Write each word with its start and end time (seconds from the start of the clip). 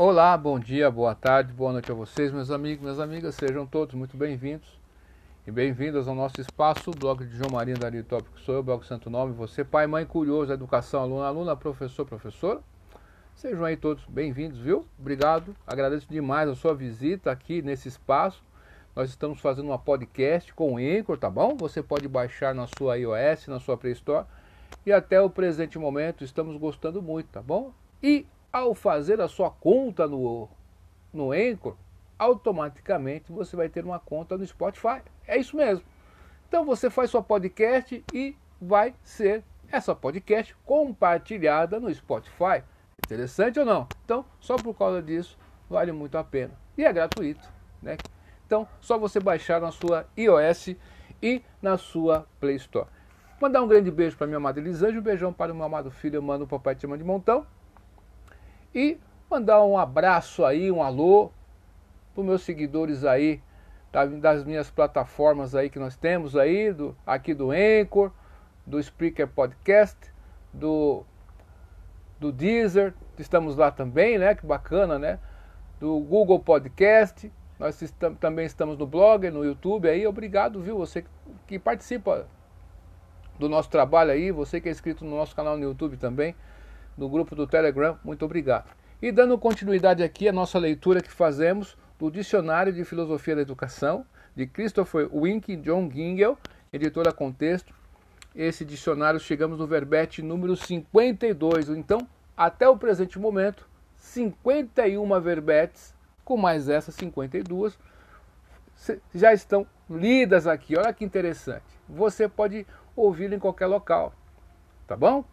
Olá, 0.00 0.36
bom 0.36 0.60
dia, 0.60 0.88
boa 0.88 1.12
tarde, 1.12 1.52
boa 1.52 1.72
noite 1.72 1.90
a 1.90 1.94
vocês, 1.94 2.30
meus 2.30 2.52
amigos, 2.52 2.80
minhas 2.80 3.00
amigas, 3.00 3.34
sejam 3.34 3.66
todos 3.66 3.96
muito 3.96 4.16
bem-vindos 4.16 4.78
e 5.44 5.50
bem-vindas 5.50 6.06
ao 6.06 6.14
nosso 6.14 6.40
espaço, 6.40 6.92
o 6.92 6.96
blog 6.96 7.26
de 7.26 7.36
João 7.36 7.50
Marinho 7.50 7.76
Dari 7.76 8.04
Tópico, 8.04 8.38
sou 8.38 8.54
eu, 8.54 8.62
blog 8.62 8.86
Santo 8.86 9.10
Nome, 9.10 9.32
você, 9.32 9.64
pai, 9.64 9.88
mãe, 9.88 10.06
curioso, 10.06 10.52
educação, 10.52 11.02
aluno, 11.02 11.22
aluna, 11.22 11.56
professor, 11.56 12.06
professora, 12.06 12.60
sejam 13.34 13.64
aí 13.64 13.76
todos 13.76 14.04
bem-vindos, 14.04 14.60
viu? 14.60 14.86
Obrigado, 14.96 15.52
agradeço 15.66 16.06
demais 16.08 16.48
a 16.48 16.54
sua 16.54 16.76
visita 16.76 17.32
aqui 17.32 17.60
nesse 17.60 17.88
espaço, 17.88 18.40
nós 18.94 19.10
estamos 19.10 19.40
fazendo 19.40 19.66
uma 19.66 19.80
podcast 19.80 20.54
com 20.54 20.74
o 20.74 20.76
Anchor, 20.76 21.18
tá 21.18 21.28
bom? 21.28 21.56
Você 21.56 21.82
pode 21.82 22.06
baixar 22.06 22.54
na 22.54 22.68
sua 22.78 22.96
iOS, 22.96 23.48
na 23.48 23.58
sua 23.58 23.76
Play 23.76 23.94
Store, 23.94 24.26
e 24.86 24.92
até 24.92 25.20
o 25.20 25.28
presente 25.28 25.76
momento 25.76 26.22
estamos 26.22 26.56
gostando 26.56 27.02
muito, 27.02 27.30
tá 27.30 27.42
bom? 27.42 27.72
E 28.00 28.24
ao 28.52 28.74
fazer 28.74 29.20
a 29.20 29.28
sua 29.28 29.50
conta 29.50 30.06
no, 30.06 30.48
no 31.12 31.32
Anchor, 31.32 31.76
automaticamente 32.18 33.30
você 33.30 33.54
vai 33.54 33.68
ter 33.68 33.84
uma 33.84 33.98
conta 33.98 34.36
no 34.36 34.46
Spotify. 34.46 35.02
É 35.26 35.36
isso 35.38 35.56
mesmo. 35.56 35.84
Então 36.48 36.64
você 36.64 36.90
faz 36.90 37.10
sua 37.10 37.22
podcast 37.22 38.04
e 38.12 38.36
vai 38.60 38.94
ser 39.02 39.44
essa 39.70 39.94
podcast 39.94 40.56
compartilhada 40.64 41.78
no 41.78 41.92
Spotify. 41.94 42.64
Interessante 43.04 43.60
ou 43.60 43.66
não? 43.66 43.86
Então, 44.04 44.24
só 44.40 44.56
por 44.56 44.74
causa 44.74 45.02
disso, 45.02 45.38
vale 45.68 45.92
muito 45.92 46.16
a 46.18 46.24
pena. 46.24 46.52
E 46.76 46.84
é 46.84 46.92
gratuito, 46.92 47.48
né? 47.82 47.96
Então, 48.46 48.66
só 48.80 48.98
você 48.98 49.20
baixar 49.20 49.60
na 49.60 49.70
sua 49.70 50.06
iOS 50.16 50.74
e 51.22 51.42
na 51.60 51.76
sua 51.76 52.26
Play 52.40 52.56
Store. 52.56 52.88
Mandar 53.40 53.62
um 53.62 53.68
grande 53.68 53.90
beijo 53.90 54.16
para 54.16 54.26
minha 54.26 54.38
amada 54.38 54.58
Elisângela, 54.58 55.00
um 55.00 55.02
beijão 55.02 55.32
para 55.32 55.52
o 55.52 55.54
meu 55.54 55.64
amado 55.64 55.90
filho, 55.90 56.22
mano, 56.22 56.44
o 56.44 56.48
papai 56.48 56.74
te 56.74 56.86
de 56.86 57.04
montão. 57.04 57.46
E 58.74 58.98
mandar 59.30 59.64
um 59.64 59.78
abraço 59.78 60.44
aí, 60.44 60.70
um 60.70 60.82
alô 60.82 61.30
para 62.14 62.24
meus 62.24 62.42
seguidores 62.42 63.04
aí 63.04 63.40
das 64.20 64.44
minhas 64.44 64.70
plataformas 64.70 65.54
aí 65.54 65.70
que 65.70 65.78
nós 65.78 65.96
temos 65.96 66.36
aí, 66.36 66.72
do, 66.72 66.96
aqui 67.06 67.32
do 67.32 67.50
Anchor, 67.50 68.12
do 68.66 68.78
Spreaker 68.78 69.26
Podcast, 69.26 69.96
do, 70.52 71.04
do 72.20 72.30
Deezer, 72.30 72.92
estamos 73.18 73.56
lá 73.56 73.70
também, 73.70 74.18
né? 74.18 74.34
Que 74.34 74.44
bacana, 74.44 74.98
né? 74.98 75.18
Do 75.80 75.98
Google 76.00 76.38
Podcast, 76.38 77.32
nós 77.58 77.82
também 78.20 78.44
estamos 78.44 78.76
no 78.76 78.86
blog, 78.86 79.30
no 79.30 79.44
YouTube 79.44 79.88
aí. 79.88 80.06
Obrigado, 80.06 80.60
viu? 80.60 80.76
Você 80.76 81.04
que 81.46 81.58
participa 81.58 82.26
do 83.38 83.48
nosso 83.48 83.70
trabalho 83.70 84.10
aí, 84.10 84.30
você 84.30 84.60
que 84.60 84.68
é 84.68 84.72
inscrito 84.72 85.04
no 85.04 85.16
nosso 85.16 85.34
canal 85.34 85.56
no 85.56 85.62
YouTube 85.62 85.96
também 85.96 86.34
no 86.98 87.08
grupo 87.08 87.34
do 87.34 87.46
Telegram. 87.46 87.96
Muito 88.04 88.24
obrigado. 88.24 88.68
E 89.00 89.12
dando 89.12 89.38
continuidade 89.38 90.02
aqui 90.02 90.28
à 90.28 90.32
nossa 90.32 90.58
leitura 90.58 91.00
que 91.00 91.10
fazemos 91.10 91.78
do 91.98 92.10
Dicionário 92.10 92.72
de 92.72 92.84
Filosofia 92.84 93.36
da 93.36 93.42
Educação, 93.42 94.04
de 94.34 94.46
Christopher 94.46 95.08
Wink 95.14 95.56
John 95.56 95.88
Gingell, 95.90 96.36
editora 96.72 97.12
Contexto. 97.12 97.72
Esse 98.34 98.64
dicionário 98.64 99.20
chegamos 99.20 99.58
no 99.58 99.66
verbete 99.66 100.20
número 100.20 100.56
52. 100.56 101.68
Então, 101.70 102.06
até 102.36 102.68
o 102.68 102.76
presente 102.76 103.18
momento, 103.18 103.68
51 103.96 105.20
verbetes, 105.20 105.94
com 106.24 106.36
mais 106.36 106.68
essas 106.68 106.94
52, 106.96 107.78
já 109.14 109.32
estão 109.32 109.66
lidas 109.88 110.46
aqui. 110.46 110.76
Olha 110.76 110.92
que 110.92 111.04
interessante. 111.04 111.64
Você 111.88 112.28
pode 112.28 112.66
ouvi-lo 112.94 113.34
em 113.34 113.38
qualquer 113.38 113.66
local. 113.66 114.12
Tá 114.86 114.96
bom? 114.96 115.24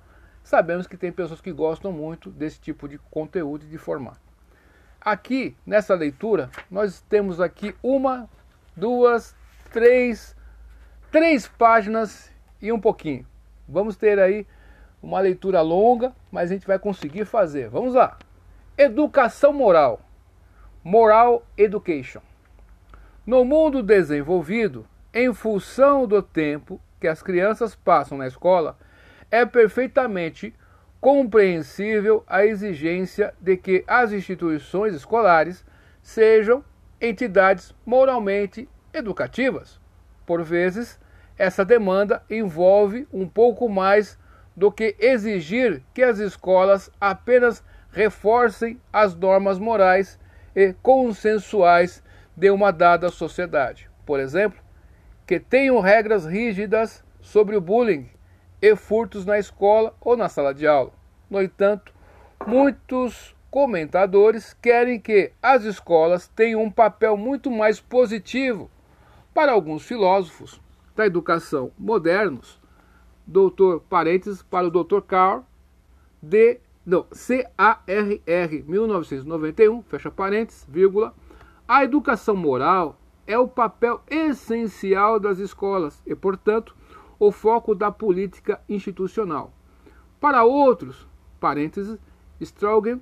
Sabemos 0.46 0.86
que 0.86 0.96
tem 0.96 1.12
pessoas 1.12 1.42
que 1.42 1.52
gostam 1.52 1.92
muito 1.92 2.30
desse 2.30 2.62
tipo 2.62 2.88
de 2.88 3.00
conteúdo 3.10 3.66
e 3.66 3.68
de 3.68 3.78
formato. 3.80 4.22
Aqui, 5.02 5.58
nessa 5.66 5.94
leitura, 5.96 6.50
nós 6.70 7.02
temos 7.10 7.42
aqui 7.42 7.76
uma, 7.82 8.30
duas, 8.76 9.36
três, 9.74 10.36
três 11.12 11.48
páginas 11.48 12.32
e 12.62 12.72
um 12.72 12.80
pouquinho. 12.80 13.26
Vamos 13.68 13.98
ter 13.98 14.20
aí 14.20 14.46
uma 15.02 15.20
leitura 15.20 15.62
longa, 15.62 16.16
mas 16.32 16.52
a 16.52 16.54
gente 16.54 16.68
vai 16.68 16.78
conseguir 16.78 17.26
fazer. 17.26 17.68
Vamos 17.70 17.96
lá. 17.96 18.18
Educação 18.78 19.52
moral. 19.52 20.00
Moral 20.84 21.44
Education. 21.58 22.22
No 23.26 23.44
mundo 23.44 23.82
desenvolvido, 23.82 24.86
em 25.12 25.34
função 25.34 26.06
do 26.06 26.22
tempo 26.22 26.80
que 27.00 27.08
as 27.08 27.24
crianças 27.24 27.76
passam 27.76 28.18
na 28.18 28.28
escola, 28.28 28.78
é 29.36 29.46
perfeitamente 29.46 30.54
compreensível 31.02 32.24
a 32.26 32.46
exigência 32.46 33.34
de 33.42 33.58
que 33.58 33.84
as 33.86 34.14
instituições 34.14 34.96
escolares 34.96 35.66
sejam 36.02 36.64
entidades 37.02 37.76
moralmente 37.86 38.70
educativas. 38.94 39.78
Por 40.26 40.42
vezes, 40.42 40.98
essa 41.38 41.66
demanda 41.66 42.24
envolve 42.30 43.06
um 43.12 43.28
pouco 43.28 43.68
mais 43.68 44.18
do 44.56 44.72
que 44.72 44.96
exigir 44.98 45.84
que 45.94 46.02
as 46.02 46.18
escolas 46.20 46.90
apenas 47.00 47.62
reforcem 47.92 48.80
as 48.92 49.14
normas 49.14 49.60
morais 49.60 50.18
e 50.56 50.74
consensuais 50.82 52.02
de 52.38 52.50
uma 52.50 52.72
dada 52.72 53.10
sociedade. 53.10 53.90
Por 54.06 54.18
exemplo, 54.18 54.64
que 55.28 55.42
tenham 55.42 55.82
regras 55.82 56.26
rígidas 56.26 57.04
sobre 57.20 57.58
o 57.58 57.62
bullying 57.62 58.15
e 58.66 58.76
furtos 58.76 59.28
na 59.28 59.38
escola 59.38 59.94
ou 60.02 60.18
na 60.18 60.28
sala 60.28 60.52
de 60.52 60.66
aula. 60.66 60.92
No 61.30 61.40
entanto, 61.40 61.94
muitos 62.48 63.36
comentadores 63.52 64.54
querem 64.54 65.00
que 65.00 65.32
as 65.42 65.64
escolas 65.64 66.28
tenham 66.30 66.64
um 66.64 66.72
papel 66.72 67.16
muito 67.16 67.52
mais 67.52 67.80
positivo. 67.80 68.72
Para 69.36 69.52
alguns 69.52 69.84
filósofos 69.84 70.60
da 70.96 71.06
educação 71.06 71.72
modernos, 71.78 72.60
doutor 73.28 73.82
parênteses 73.82 74.42
para 74.42 74.68
o 74.68 74.72
Dr. 74.72 75.02
Carl 75.02 75.46
de 76.20 76.60
não, 76.84 77.06
C-A-R-R 77.12 78.64
1991, 78.68 79.84
fecha 79.84 80.10
parênteses, 80.10 80.66
vírgula, 80.68 81.14
a 81.68 81.84
educação 81.84 82.36
moral 82.36 83.00
é 83.28 83.38
o 83.38 83.48
papel 83.48 84.02
essencial 84.10 85.20
das 85.20 85.38
escolas 85.38 86.02
e, 86.06 86.16
portanto, 86.16 86.76
o 87.20 87.32
foco 87.32 87.76
da 87.76 87.92
política 87.92 88.60
institucional. 88.68 89.54
Para 90.20 90.44
outros, 90.44 91.08
parênteses, 91.40 92.00
Strogan, 92.42 93.00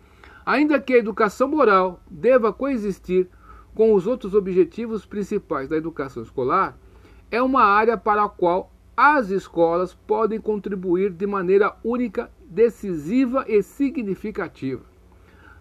Ainda 0.46 0.80
que 0.80 0.94
a 0.94 0.98
educação 0.98 1.48
moral 1.48 2.02
deva 2.10 2.54
coexistir 2.54 3.28
com 3.74 3.94
os 3.94 4.08
outros 4.08 4.34
objetivos 4.34 5.06
principais 5.06 5.70
da 5.70 5.78
educação 5.78 6.24
escolar, 6.24 6.78
é 7.30 7.42
uma 7.42 7.64
área 7.64 7.98
para 7.98 8.24
a 8.24 8.30
qual 8.30 8.72
as 8.96 9.30
escolas 9.30 9.94
podem 9.94 10.42
contribuir 10.42 11.12
de 11.12 11.28
maneira 11.28 11.76
única, 11.84 12.32
decisiva 12.50 13.46
e 13.48 13.62
significativa. 13.62 14.97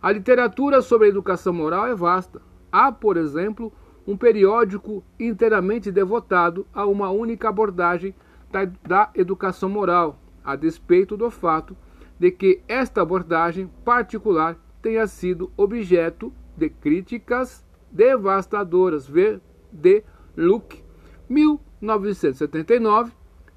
A 0.02 0.12
literatura 0.12 0.82
sobre 0.82 1.06
a 1.06 1.10
educação 1.10 1.52
moral 1.52 1.86
é 1.86 1.94
vasta. 1.94 2.40
Há, 2.70 2.92
por 2.92 3.16
exemplo, 3.16 3.72
um 4.06 4.16
periódico 4.16 5.02
inteiramente 5.18 5.90
devotado 5.90 6.66
a 6.72 6.86
uma 6.86 7.10
única 7.10 7.48
abordagem 7.48 8.14
da, 8.50 8.64
da 8.86 9.10
educação 9.14 9.68
moral, 9.68 10.18
a 10.44 10.54
despeito 10.54 11.16
do 11.16 11.30
fato 11.30 11.76
de 12.18 12.30
que 12.30 12.62
esta 12.68 13.02
abordagem 13.02 13.70
particular 13.84 14.56
tenha 14.80 15.06
sido 15.06 15.50
objeto 15.56 16.32
de 16.56 16.68
críticas 16.68 17.64
devastadoras. 17.90 19.06
Ver 19.06 19.40
de 19.72 20.02
Luke, 20.36 20.82
1979, 21.28 23.12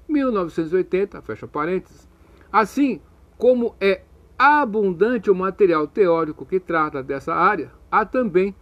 1980, 0.08 1.22
fecha 1.22 1.46
parênteses. 1.46 2.08
Assim 2.52 3.00
como 3.38 3.74
é 3.80 4.02
abundante 4.42 5.30
o 5.30 5.34
material 5.34 5.86
teórico 5.86 6.46
que 6.46 6.58
trata 6.58 7.02
dessa 7.02 7.34
área, 7.34 7.70
há 7.90 8.06
também 8.06 8.54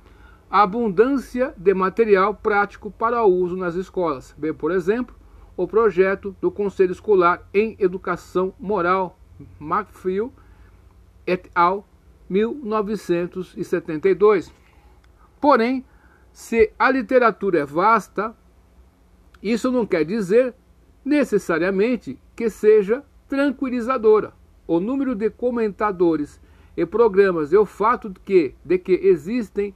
abundância 0.50 1.54
de 1.56 1.72
material 1.72 2.34
prático 2.34 2.90
para 2.90 3.22
uso 3.22 3.56
nas 3.56 3.76
escolas. 3.76 4.34
Vê, 4.36 4.52
por 4.52 4.72
exemplo, 4.72 5.14
o 5.56 5.68
projeto 5.68 6.34
do 6.40 6.50
Conselho 6.50 6.90
Escolar 6.90 7.48
em 7.54 7.76
Educação 7.78 8.52
Moral, 8.58 9.16
McPhail 9.60 10.32
et 11.24 11.48
al., 11.54 11.86
1972. 12.28 14.52
Porém, 15.40 15.84
se 16.32 16.72
a 16.76 16.90
literatura 16.90 17.60
é 17.60 17.64
vasta, 17.64 18.34
isso 19.40 19.70
não 19.70 19.86
quer 19.86 20.04
dizer 20.04 20.56
necessariamente 21.04 22.18
que 22.34 22.50
seja 22.50 23.04
tranquilizadora 23.28 24.36
o 24.68 24.78
número 24.78 25.14
de 25.14 25.30
comentadores 25.30 26.40
e 26.76 26.86
programas 26.86 27.52
e 27.52 27.56
o 27.56 27.64
fato 27.64 28.10
de 28.10 28.20
que, 28.20 28.54
de 28.64 28.78
que 28.78 28.92
existem 28.92 29.74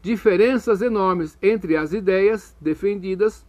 diferenças 0.00 0.80
enormes 0.80 1.36
entre 1.42 1.76
as 1.76 1.92
ideias 1.92 2.56
defendidas 2.60 3.44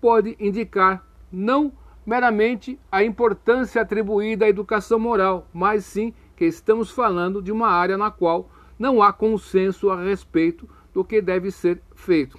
pode 0.00 0.36
indicar 0.38 1.04
não 1.32 1.72
meramente 2.06 2.78
a 2.92 3.02
importância 3.02 3.80
atribuída 3.80 4.44
à 4.44 4.48
educação 4.48 4.98
moral, 4.98 5.48
mas 5.52 5.86
sim 5.86 6.12
que 6.36 6.44
estamos 6.44 6.90
falando 6.90 7.40
de 7.40 7.50
uma 7.50 7.68
área 7.68 7.96
na 7.96 8.10
qual 8.10 8.50
não 8.78 9.02
há 9.02 9.12
consenso 9.12 9.90
a 9.90 10.00
respeito 10.00 10.68
do 10.92 11.02
que 11.02 11.22
deve 11.22 11.50
ser 11.50 11.80
feito. 11.94 12.38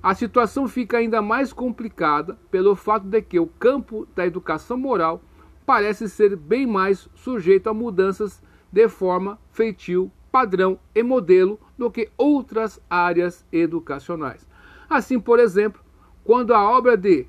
A 0.00 0.14
situação 0.14 0.68
fica 0.68 0.98
ainda 0.98 1.20
mais 1.20 1.52
complicada 1.52 2.38
pelo 2.50 2.76
fato 2.76 3.06
de 3.06 3.20
que 3.22 3.40
o 3.40 3.46
campo 3.46 4.06
da 4.14 4.24
educação 4.24 4.76
moral 4.76 5.20
parece 5.66 6.08
ser 6.08 6.36
bem 6.36 6.66
mais 6.66 7.08
sujeito 7.14 7.68
a 7.68 7.74
mudanças 7.74 8.42
de 8.70 8.88
forma, 8.88 9.38
feitio, 9.50 10.10
padrão 10.30 10.78
e 10.94 11.02
modelo 11.02 11.60
do 11.78 11.90
que 11.90 12.10
outras 12.18 12.80
áreas 12.90 13.46
educacionais. 13.52 14.46
Assim, 14.90 15.18
por 15.20 15.38
exemplo, 15.38 15.80
quando 16.24 16.52
a 16.52 16.62
obra 16.62 16.96
de 16.96 17.26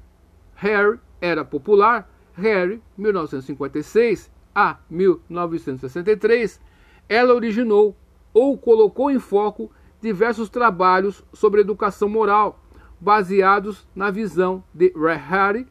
Harry 0.55 0.99
era 1.21 1.45
popular, 1.45 2.09
Harry, 2.33 2.81
1956 2.97 4.31
a 4.53 4.77
1963, 4.89 6.59
ela 7.07 7.33
originou 7.33 7.95
ou 8.33 8.57
colocou 8.57 9.11
em 9.11 9.19
foco 9.19 9.71
diversos 10.01 10.49
trabalhos 10.49 11.23
sobre 11.33 11.61
educação 11.61 12.09
moral, 12.09 12.59
baseados 12.99 13.87
na 13.95 14.09
visão 14.09 14.63
de 14.73 14.91
Harry 15.29 15.67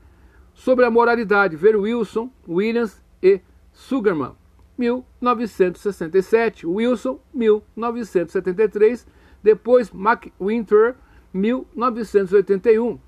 sobre 0.54 0.84
a 0.84 0.90
moralidade, 0.90 1.56
ver 1.56 1.76
Wilson, 1.76 2.30
Williams 2.48 3.02
e 3.22 3.40
Sugarman, 3.72 4.34
1967, 4.78 6.66
Wilson, 6.66 7.20
1973, 7.34 9.06
depois 9.42 9.92
McWinter, 9.92 10.94
1981. 11.32 12.98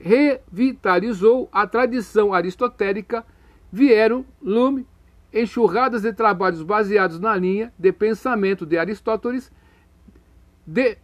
Revitalizou 0.00 1.48
a 1.52 1.66
tradição 1.66 2.32
aristotélica, 2.32 3.24
vieram 3.70 4.24
Lume, 4.40 4.86
enxurradas 5.32 6.02
de 6.02 6.12
trabalhos 6.12 6.62
baseados 6.62 7.18
na 7.18 7.36
linha 7.36 7.72
de 7.78 7.92
pensamento 7.92 8.66
de 8.66 8.78
Aristóteles, 8.78 9.50
D. 10.66 10.98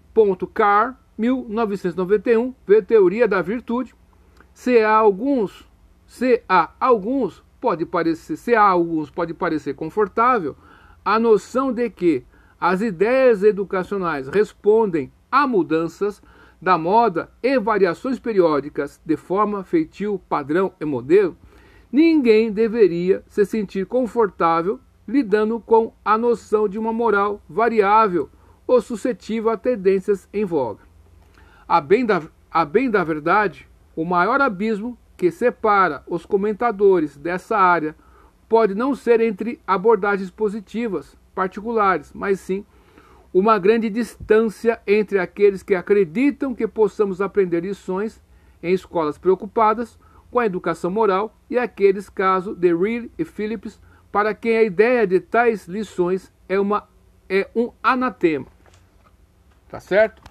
Carr, 0.53 0.99
1991, 1.17 2.55
vê 2.67 2.83
Teoria 2.83 3.29
da 3.29 3.41
Virtude. 3.41 3.95
Se 4.53 4.81
há 4.81 4.97
alguns, 4.97 5.68
se 6.09 6.43
há 6.49 6.71
alguns, 6.81 7.45
pode 7.61 7.85
parecer, 7.85 8.37
se 8.37 8.55
há 8.55 8.63
alguns 8.63 9.11
pode 9.11 9.35
parecer 9.35 9.75
confortável, 9.75 10.57
a 11.05 11.19
noção 11.19 11.71
de 11.71 11.89
que 11.91 12.25
as 12.59 12.81
ideias 12.81 13.43
educacionais 13.43 14.27
respondem 14.27 15.13
a 15.31 15.47
mudanças 15.47 16.23
da 16.61 16.79
moda 16.79 17.31
e 17.43 17.61
variações 17.61 18.19
periódicas 18.19 19.01
de 19.05 19.17
forma, 19.19 19.63
feitio, 19.63 20.19
padrão 20.29 20.73
e 20.81 20.85
modelo, 20.85 21.37
ninguém 21.93 22.51
deveria 22.51 23.23
se 23.29 23.45
sentir 23.45 23.85
confortável 23.87 24.81
lidando 25.07 25.61
com 25.61 25.93
a 26.03 26.17
noção 26.17 26.67
de 26.67 26.79
uma 26.79 26.93
moral 26.93 27.41
variável 27.47 28.31
ou 28.67 28.81
suscetível 28.81 29.51
a 29.51 29.59
tendências 29.59 30.27
em 30.33 30.45
voga. 30.45 30.81
A 31.69 31.83
bem 31.83 32.05
da, 32.05 32.23
a 32.51 32.65
bem 32.65 32.91
da 32.91 33.05
verdade, 33.05 33.69
o 33.95 34.07
maior 34.07 34.41
abismo 34.41 34.99
que 35.19 35.33
separa 35.33 36.05
os 36.07 36.25
comentadores 36.25 37.17
dessa 37.17 37.59
área 37.59 37.95
pode 38.49 38.73
não 38.73 38.95
ser 38.95 39.21
entre 39.21 39.61
abordagens 39.67 40.31
positivas 40.31 41.17
particulares, 41.35 42.13
mas 42.15 42.39
sim 42.39 42.65
uma 43.35 43.59
grande 43.59 43.91
distância 43.91 44.81
entre 44.87 45.19
aqueles 45.19 45.63
que 45.63 45.75
acreditam 45.75 46.55
que 46.55 46.69
possamos 46.69 47.21
aprender 47.21 47.61
lições 47.61 48.23
em 48.63 48.73
escolas 48.73 49.19
preocupadas 49.19 49.99
com 50.31 50.39
a 50.39 50.47
educação 50.47 50.91
moral 50.91 51.37
e 51.51 51.59
aqueles, 51.59 52.09
caso 52.09 52.55
de 52.55 52.73
Reed 52.73 53.11
e 53.19 53.25
Phillips, 53.25 53.81
para 54.13 54.33
quem 54.35 54.57
a 54.57 54.63
ideia 54.63 55.05
de 55.05 55.19
tais 55.19 55.67
lições 55.67 56.33
é, 56.49 56.61
uma, 56.61 56.89
é 57.29 57.49
um 57.57 57.73
anatema. 57.83 58.47
Tá 59.69 59.81
certo? 59.81 60.23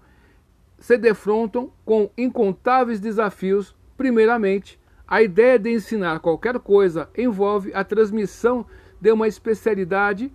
se 0.77 0.97
defrontam 0.97 1.71
com 1.83 2.09
incontáveis 2.17 2.99
desafios, 2.99 3.75
primeiramente, 3.97 4.79
a 5.07 5.21
ideia 5.21 5.57
de 5.57 5.71
ensinar 5.71 6.19
qualquer 6.19 6.59
coisa 6.59 7.09
envolve 7.17 7.73
a 7.73 7.83
transmissão 7.83 8.65
de 8.99 9.11
uma 9.11 9.27
especialidade. 9.27 10.31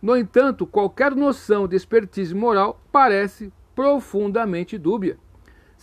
No 0.00 0.16
entanto, 0.16 0.66
qualquer 0.66 1.14
noção 1.14 1.66
de 1.66 1.76
expertise 1.76 2.34
moral 2.34 2.80
parece 2.92 3.52
profundamente 3.74 4.76
dúbia. 4.76 5.18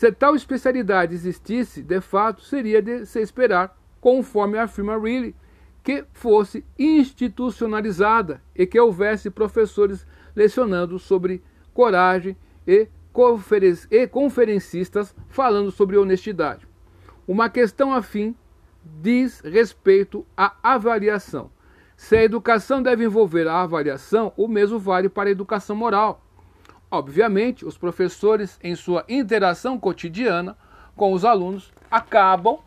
Se 0.02 0.12
tal 0.12 0.36
especialidade 0.36 1.14
existisse, 1.14 1.84
de 1.84 2.02
fato, 2.02 2.42
seria 2.42 2.82
de 2.82 3.06
se 3.06 3.22
esperar, 3.22 3.78
conforme 4.00 4.58
afirma 4.58 4.98
Reilly, 4.98 5.36
que 5.84 6.04
fosse 6.12 6.66
institucionalizada 6.80 8.42
e 8.56 8.66
que 8.66 8.80
houvesse 8.80 9.30
professores 9.30 10.08
lecionando 10.36 10.98
sobre 10.98 11.44
coragem 11.72 12.36
e, 12.66 12.88
conferencistas 14.10 15.16
falando 15.30 15.70
sobre 15.70 15.98
honestidade. 15.98 16.68
Uma 17.28 17.48
questão 17.48 17.94
afim 17.94 18.36
diz 18.84 19.40
respeito 19.42 20.26
à 20.36 20.56
avaliação. 20.64 21.52
Se 21.96 22.18
a 22.18 22.24
educação 22.24 22.82
deve 22.82 23.06
envolver 23.06 23.48
a 23.48 23.62
avaliação, 23.62 24.34
o 24.36 24.48
mesmo 24.48 24.80
vale 24.80 25.10
para 25.10 25.30
a 25.30 25.32
educação 25.32 25.76
moral. 25.76 26.26
Obviamente, 26.92 27.66
os 27.66 27.78
professores, 27.78 28.60
em 28.62 28.76
sua 28.76 29.06
interação 29.08 29.80
cotidiana 29.80 30.58
com 30.94 31.14
os 31.14 31.24
alunos, 31.24 31.72
acabam 31.90 32.60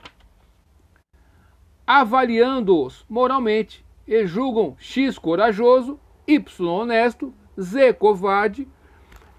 avaliando-os 1.86 3.04
moralmente 3.06 3.84
e 4.08 4.26
julgam 4.26 4.74
X 4.78 5.18
corajoso, 5.18 6.00
Y 6.26 6.66
honesto, 6.66 7.34
Z 7.60 7.92
covarde 7.92 8.66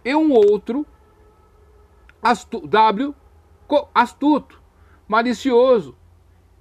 e 0.03 0.15
um 0.15 0.31
outro 0.31 0.85
astu 2.21 2.67
W 2.67 3.15
astuto 3.93 4.61
malicioso, 5.07 5.97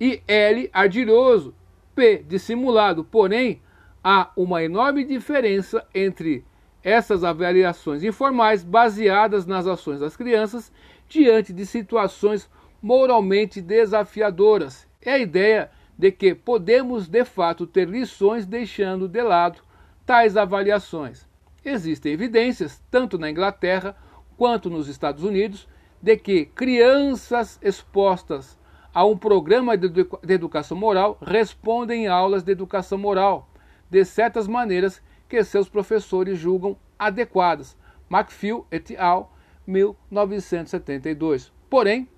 e 0.00 0.22
L 0.26 0.70
ardiloso, 0.72 1.54
P 1.94 2.24
dissimulado. 2.26 3.04
Porém, 3.04 3.62
há 4.02 4.30
uma 4.36 4.62
enorme 4.62 5.04
diferença 5.04 5.86
entre 5.94 6.44
essas 6.84 7.24
avaliações 7.24 8.04
informais 8.04 8.62
baseadas 8.62 9.46
nas 9.46 9.66
ações 9.66 10.00
das 10.00 10.16
crianças 10.16 10.70
diante 11.08 11.50
de 11.50 11.64
situações 11.64 12.48
moralmente 12.82 13.62
desafiadoras. 13.62 14.86
É 15.00 15.12
a 15.12 15.18
ideia 15.18 15.70
de 15.98 16.12
que 16.12 16.34
podemos 16.34 17.08
de 17.08 17.24
fato 17.24 17.66
ter 17.66 17.88
lições 17.88 18.44
deixando 18.44 19.08
de 19.08 19.22
lado 19.22 19.62
tais 20.04 20.36
avaliações. 20.36 21.26
Existem 21.64 22.12
evidências, 22.12 22.82
tanto 22.90 23.18
na 23.18 23.30
Inglaterra 23.30 23.96
quanto 24.36 24.68
nos 24.68 24.86
Estados 24.86 25.24
Unidos, 25.24 25.66
de 26.02 26.18
que 26.18 26.44
crianças 26.44 27.58
expostas 27.62 28.58
a 28.92 29.06
um 29.06 29.16
programa 29.16 29.76
de, 29.76 29.88
educação 30.28 30.76
moral 30.76 31.18
respondem 31.22 32.04
em 32.04 32.06
aulas 32.08 32.42
de 32.42 32.52
educação 32.52 32.98
moral 32.98 33.48
de 33.90 34.04
certas 34.04 34.46
maneiras 34.46 35.02
que 35.34 35.42
seus 35.42 35.68
professores 35.68 36.38
julgam 36.38 36.76
adequadas. 36.96 37.76
McPhil 38.08 38.64
et 38.70 38.96
al., 38.96 39.32
1972. 39.66 41.52
Porém, 41.68 42.08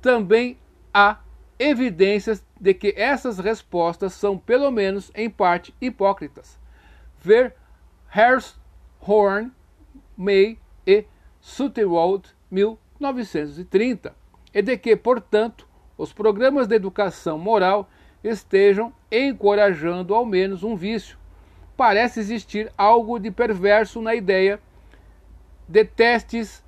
também 0.00 0.56
há 0.94 1.18
evidências 1.58 2.46
de 2.60 2.72
que 2.74 2.94
essas 2.96 3.40
respostas 3.40 4.12
são, 4.12 4.38
pelo 4.38 4.70
menos 4.70 5.10
em 5.16 5.28
parte, 5.28 5.74
hipócritas. 5.80 6.60
Ver 7.18 7.56
Horn, 9.00 9.50
May 10.16 10.60
e 10.86 11.04
Sutherland 11.40 12.28
1930, 12.52 14.14
e 14.54 14.62
de 14.62 14.76
que, 14.76 14.94
portanto, 14.94 15.66
os 15.98 16.12
programas 16.12 16.68
de 16.68 16.76
educação 16.76 17.36
moral 17.36 17.90
estejam 18.22 18.92
encorajando 19.10 20.14
ao 20.14 20.24
menos 20.24 20.62
um 20.62 20.76
vício. 20.76 21.18
Parece 21.80 22.20
existir 22.20 22.70
algo 22.76 23.18
de 23.18 23.30
perverso 23.30 24.02
na 24.02 24.14
ideia 24.14 24.60
de 25.66 25.82
testes 25.82 26.62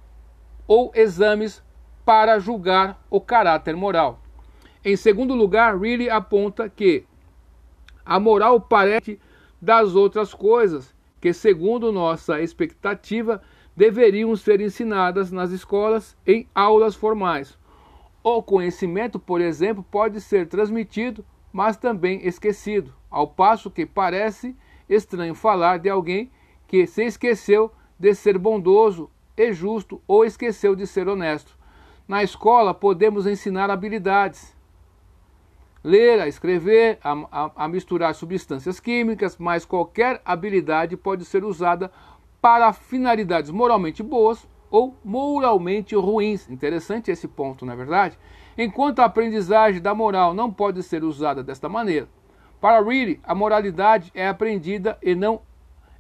ou 0.67 0.91
exames 0.95 1.63
para 2.03 2.39
julgar 2.39 2.99
o 3.11 3.21
caráter 3.21 3.77
moral. 3.77 4.21
Em 4.83 4.97
segundo 4.97 5.35
lugar, 5.35 5.79
Reilly 5.79 6.09
aponta 6.09 6.67
que 6.67 7.05
a 8.07 8.19
moral 8.19 8.59
parece 8.59 9.21
das 9.61 9.95
outras 9.95 10.33
coisas 10.33 10.95
que, 11.21 11.35
segundo 11.35 11.93
nossa 11.93 12.41
expectativa, 12.41 13.43
deveriam 13.77 14.35
ser 14.35 14.63
ensinadas 14.63 15.31
nas 15.31 15.51
escolas 15.51 16.17
em 16.27 16.49
aulas 16.55 16.95
formais. 16.95 17.59
O 18.23 18.43
conhecimento, 18.43 19.19
por 19.19 19.43
exemplo, 19.43 19.85
pode 19.91 20.23
ser 20.23 20.47
transmitido, 20.49 21.23
mas 21.53 21.77
também 21.77 22.27
esquecido, 22.27 22.95
ao 23.11 23.29
passo 23.29 23.71
que 23.71 23.85
parece 23.85 24.57
estranho 24.95 25.35
falar 25.35 25.79
de 25.79 25.89
alguém 25.89 26.31
que 26.67 26.87
se 26.87 27.05
esqueceu 27.05 27.71
de 27.99 28.15
ser 28.15 28.39
bondoso 28.39 29.11
e 29.37 29.53
justo 29.53 30.01
ou 30.07 30.25
esqueceu 30.25 30.75
de 30.75 30.87
ser 30.87 31.09
honesto. 31.09 31.57
Na 32.07 32.23
escola 32.23 32.75
podemos 32.75 33.27
ensinar 33.27 33.71
habilidades. 33.71 34.57
Ler, 35.85 36.21
a 36.21 36.29
escrever, 36.29 36.99
a, 37.03 37.13
a, 37.31 37.65
a 37.65 37.69
misturar 37.69 38.15
substâncias 38.15 38.79
químicas, 38.79 39.37
mas 39.37 39.65
qualquer 39.65 40.21
habilidade 40.25 40.97
pode 40.97 41.25
ser 41.25 41.45
usada 41.45 41.91
para 42.41 42.73
finalidades 42.73 43.51
moralmente 43.51 44.03
boas 44.03 44.47
ou 44.71 44.97
moralmente 45.05 45.95
ruins. 45.95 46.49
Interessante 46.49 47.11
esse 47.11 47.29
ponto, 47.29 47.67
não 47.67 47.73
é 47.73 47.77
verdade? 47.77 48.19
Enquanto 48.57 49.01
a 49.01 49.05
aprendizagem 49.05 49.81
da 49.81 49.95
moral 49.95 50.35
não 50.35 50.53
pode 50.53 50.83
ser 50.83 51.05
usada 51.05 51.43
desta 51.43 51.69
maneira. 51.69 52.09
Para 52.63 52.81
Reed, 52.81 53.19
a 53.25 53.35
moralidade 53.35 54.13
é 54.15 54.29
aprendida 54.29 54.97
e 55.03 55.17
não 55.17 55.43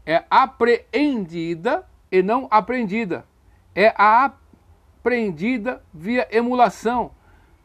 é 0.07 0.23
apreendida 0.31 1.85
e 2.09 2.23
não 2.23 2.47
aprendida. 2.53 3.27
É 3.75 3.93
aprendida 3.97 5.83
via 5.93 6.29
emulação 6.31 7.11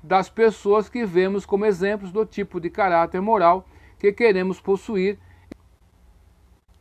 das 0.02 0.32
pessoas 0.32 0.90
que 0.90 1.06
vemos 1.06 1.46
como 1.46 1.64
exemplos 1.64 2.12
do 2.12 2.26
tipo 2.26 2.60
de 2.60 2.72
caráter 2.72 3.22
moral 3.22 3.68
que 4.00 4.12
queremos 4.12 4.60
possuir, 4.60 5.20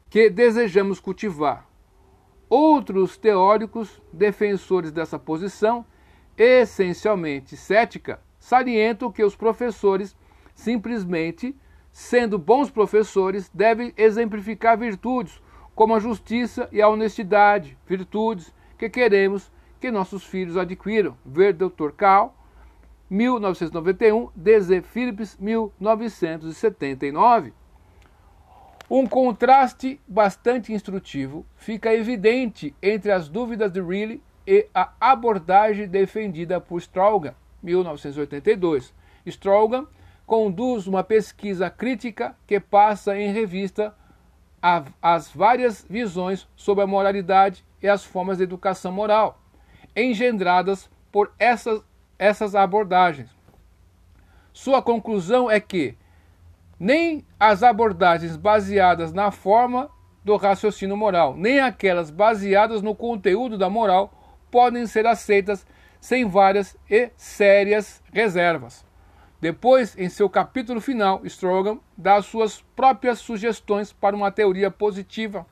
que 0.09 0.31
desejamos 0.31 0.99
cultivar. 0.99 1.67
Outros 2.49 3.19
teóricos 3.19 4.01
defensores 4.11 4.91
dessa 4.91 5.19
posição, 5.19 5.85
essencialmente 6.35 7.59
cética, 7.59 8.19
salientam 8.39 9.13
que 9.13 9.23
os 9.23 9.37
professores, 9.37 10.17
simplesmente 10.55 11.55
sendo 11.97 12.39
bons 12.39 12.71
professores, 12.71 13.51
devem 13.55 13.95
exemplificar 13.97 14.77
virtudes 14.77 15.41
como 15.75 15.95
a 15.95 15.99
justiça 15.99 16.69
e 16.71 16.83
a 16.83 16.89
honestidade, 16.91 17.79
virtudes 17.87 18.53
que 18.77 18.91
queremos 18.91 19.51
que 19.81 19.91
nossos 19.91 20.23
filhos 20.23 20.59
adquiram. 20.59 21.17
Ver 21.25 21.55
Dr. 21.55 21.93
Carl, 21.97 22.35
1991, 23.09 24.31
D.Z. 24.37 24.83
Phillips, 24.83 25.39
1979. 25.41 27.55
Um 28.91 29.07
contraste 29.07 29.99
bastante 30.07 30.75
instrutivo 30.75 31.47
fica 31.57 31.95
evidente 31.95 32.75
entre 32.83 33.11
as 33.11 33.27
dúvidas 33.27 33.73
de 33.73 33.81
Reilly 33.81 34.23
e 34.47 34.69
a 34.75 34.93
abordagem 35.01 35.89
defendida 35.89 36.61
por 36.61 36.79
Strogan, 36.79 37.35
1982. 37.63 38.93
Strogan 39.27 39.89
conduz 40.27 40.87
uma 40.87 41.05
pesquisa 41.05 41.71
crítica 41.71 42.37
que 42.47 42.59
passa 42.59 43.17
em 43.17 43.33
revista 43.33 43.95
as 45.01 45.31
várias 45.31 45.87
visões 45.89 46.49
sobre 46.57 46.83
a 46.83 46.87
moralidade 46.87 47.65
e 47.81 47.89
as 47.89 48.05
formas 48.05 48.39
de 48.39 48.43
educação 48.43 48.91
moral 48.91 49.41
engendradas 49.95 50.91
por 51.11 51.33
essas, 51.39 51.83
essas 52.19 52.55
abordagens. 52.55 53.31
Sua 54.53 54.83
conclusão 54.83 55.51
é 55.51 55.61
que 55.61 55.97
nem 56.79 57.25
as 57.39 57.63
abordagens 57.63 58.37
baseadas 58.37 59.13
na 59.13 59.31
forma 59.31 59.89
do 60.25 60.37
raciocínio 60.37 60.97
moral, 60.97 61.37
nem 61.37 61.61
aquelas 61.61 62.11
baseadas 62.11 62.83
no 62.83 62.95
conteúdo 62.95 63.57
da 63.57 63.71
moral 63.71 64.13
podem 64.51 64.87
ser 64.87 65.07
aceitas 65.07 65.67
sem 66.01 66.27
várias 66.27 66.77
e 66.91 67.11
sérias 67.17 68.03
reservas. 68.13 68.86
Depois, 69.41 69.97
em 69.99 70.09
seu 70.09 70.31
capítulo 70.31 70.81
final, 70.81 71.21
Strogan 71.27 71.79
dá 71.97 72.21
suas 72.23 72.63
próprias 72.75 73.19
sugestões 73.19 73.93
para 73.93 74.17
uma 74.17 74.31
teoria 74.31 74.71
positiva 74.71 75.47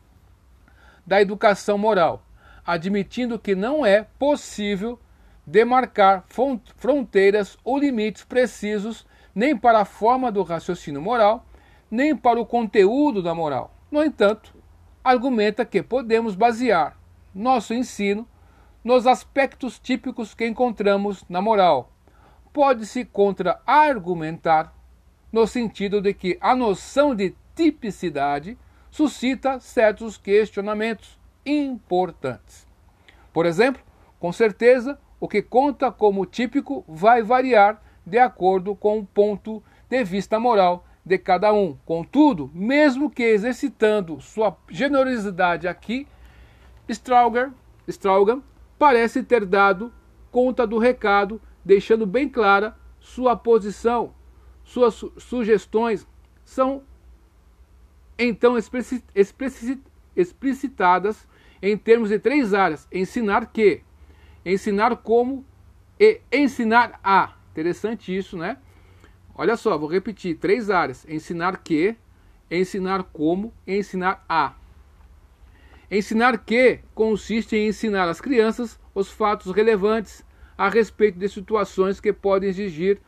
da 1.06 1.20
educação 1.20 1.76
moral, 1.76 2.24
admitindo 2.64 3.38
que 3.38 3.54
não 3.54 3.84
é 3.84 4.06
possível 4.18 4.98
demarcar 5.46 6.24
fronteiras 6.76 7.58
ou 7.62 7.78
limites 7.78 8.24
precisos 8.24 9.06
nem 9.34 9.54
para 9.54 9.80
a 9.80 9.84
forma 9.84 10.32
do 10.32 10.42
raciocínio 10.42 11.02
moral, 11.02 11.44
nem 11.90 12.16
para 12.16 12.40
o 12.40 12.46
conteúdo 12.46 13.22
da 13.22 13.34
moral. 13.34 13.74
No 13.90 14.02
entanto, 14.02 14.54
argumenta 15.02 15.64
que 15.64 15.82
podemos 15.82 16.34
basear 16.34 16.96
nosso 17.34 17.74
ensino 17.74 18.26
nos 18.82 19.06
aspectos 19.06 19.78
típicos 19.78 20.34
que 20.34 20.46
encontramos 20.46 21.24
na 21.28 21.42
moral. 21.42 21.93
Pode-se 22.54 23.04
contra-argumentar 23.04 24.72
no 25.32 25.44
sentido 25.44 26.00
de 26.00 26.14
que 26.14 26.38
a 26.40 26.54
noção 26.54 27.12
de 27.12 27.34
tipicidade 27.52 28.56
suscita 28.92 29.58
certos 29.58 30.16
questionamentos 30.16 31.18
importantes. 31.44 32.64
Por 33.32 33.44
exemplo, 33.44 33.82
com 34.20 34.30
certeza, 34.30 34.96
o 35.18 35.26
que 35.26 35.42
conta 35.42 35.90
como 35.90 36.24
típico 36.24 36.84
vai 36.86 37.24
variar 37.24 37.82
de 38.06 38.20
acordo 38.20 38.76
com 38.76 39.00
o 39.00 39.04
ponto 39.04 39.60
de 39.90 40.04
vista 40.04 40.38
moral 40.38 40.86
de 41.04 41.18
cada 41.18 41.52
um. 41.52 41.76
Contudo, 41.84 42.48
mesmo 42.54 43.10
que 43.10 43.24
exercitando 43.24 44.20
sua 44.20 44.56
generosidade 44.68 45.66
aqui, 45.66 46.06
Strauger, 46.88 47.50
Straugan 47.88 48.44
parece 48.78 49.24
ter 49.24 49.44
dado 49.44 49.92
conta 50.30 50.64
do 50.64 50.78
recado, 50.78 51.42
deixando 51.64 52.06
bem 52.06 52.28
clara 52.28 52.76
sua 53.00 53.36
posição. 53.36 54.14
Suas 54.64 54.94
su 54.94 55.12
sugestões 55.18 56.06
são 56.44 56.82
então 58.18 58.56
explicitadas 60.16 61.26
em 61.60 61.76
termos 61.76 62.08
de 62.08 62.18
três 62.18 62.54
áreas: 62.54 62.88
ensinar 62.92 63.46
que, 63.46 63.82
ensinar 64.44 64.96
como 64.96 65.44
e 65.98 66.20
ensinar 66.32 67.00
a. 67.02 67.34
Interessante 67.52 68.16
isso, 68.16 68.36
né? 68.36 68.58
Olha 69.34 69.56
só, 69.56 69.76
vou 69.76 69.88
repetir: 69.88 70.36
três 70.36 70.70
áreas: 70.70 71.06
ensinar 71.08 71.58
que, 71.58 71.96
ensinar 72.50 73.04
como 73.04 73.52
e 73.66 73.76
ensinar 73.76 74.24
a. 74.28 74.54
Ensinar 75.90 76.38
que 76.38 76.80
consiste 76.94 77.54
em 77.54 77.68
ensinar 77.68 78.08
às 78.08 78.20
crianças 78.20 78.80
os 78.94 79.10
fatos 79.10 79.52
relevantes 79.54 80.24
a 80.56 80.68
respeito 80.68 81.18
de 81.18 81.28
situações 81.28 82.00
que 82.00 82.12
podem 82.12 82.48
exigir 82.48 83.00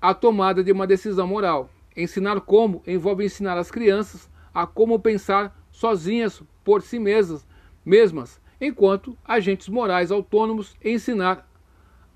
a 0.00 0.14
tomada 0.14 0.64
de 0.64 0.72
uma 0.72 0.86
decisão 0.86 1.26
moral. 1.26 1.70
Ensinar 1.96 2.40
como 2.40 2.82
envolve 2.86 3.24
ensinar 3.24 3.58
as 3.58 3.70
crianças 3.70 4.30
a 4.54 4.66
como 4.66 4.98
pensar 4.98 5.56
sozinhas 5.70 6.42
por 6.64 6.82
si 6.82 6.98
mesmas, 6.98 7.46
mesmas 7.84 8.40
enquanto 8.60 9.16
agentes 9.24 9.68
morais 9.68 10.10
autônomos 10.10 10.76
ensinar 10.84 11.48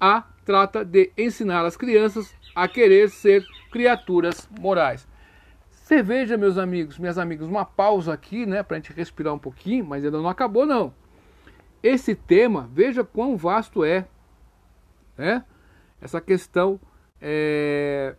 a 0.00 0.24
trata 0.44 0.84
de 0.84 1.10
ensinar 1.16 1.64
as 1.64 1.76
crianças 1.76 2.34
a 2.54 2.68
querer 2.68 3.08
ser 3.08 3.44
criaturas 3.70 4.48
morais. 4.60 5.08
Você 5.70 6.02
veja, 6.02 6.36
meus 6.36 6.56
amigos, 6.56 6.98
minhas 6.98 7.18
amigas, 7.18 7.46
uma 7.46 7.64
pausa 7.64 8.12
aqui, 8.12 8.46
né, 8.46 8.62
para 8.62 8.76
a 8.76 8.80
gente 8.80 8.92
respirar 8.92 9.34
um 9.34 9.38
pouquinho, 9.38 9.84
mas 9.84 10.04
ainda 10.04 10.18
não 10.18 10.28
acabou 10.28 10.64
não. 10.64 10.94
Esse 11.82 12.14
tema, 12.14 12.70
veja 12.72 13.04
quão 13.04 13.36
vasto 13.36 13.84
é, 13.84 14.06
né? 15.16 15.44
Essa 16.00 16.20
questão 16.20 16.80
é, 17.20 18.16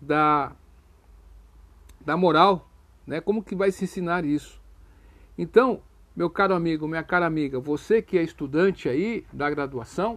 da 0.00 0.52
da 2.04 2.16
moral, 2.16 2.68
né? 3.06 3.20
Como 3.20 3.42
que 3.42 3.54
vai 3.54 3.72
se 3.72 3.84
ensinar 3.84 4.24
isso? 4.24 4.60
Então, 5.38 5.80
meu 6.14 6.30
caro 6.30 6.54
amigo, 6.54 6.86
minha 6.86 7.02
cara 7.02 7.26
amiga, 7.26 7.58
você 7.58 8.00
que 8.00 8.16
é 8.18 8.22
estudante 8.22 8.88
aí 8.88 9.26
da 9.32 9.50
graduação, 9.50 10.16